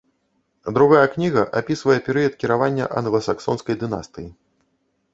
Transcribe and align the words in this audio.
Другая 0.77 1.03
кніга 1.15 1.43
апісвае 1.61 1.99
перыяд 2.09 2.33
кіравання 2.41 2.91
англасаксонскай 3.03 3.75
дынастыі. 3.87 4.27